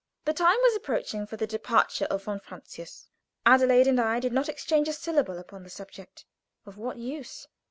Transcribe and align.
The 0.25 0.33
time 0.33 0.57
was 0.63 0.75
approaching 0.75 1.27
for 1.27 1.37
the 1.37 1.45
departure 1.45 2.05
of 2.09 2.23
von 2.23 2.39
Francius. 2.39 3.07
Adelaide 3.45 3.85
and 3.85 4.01
I 4.01 4.19
did 4.19 4.33
not 4.33 4.49
exchange 4.49 4.87
a 4.87 4.93
syllable 4.93 5.37
upon 5.37 5.61
the 5.61 5.69
subject. 5.69 6.25
Of 6.65 6.79
what 6.79 6.97
use? 6.97 7.45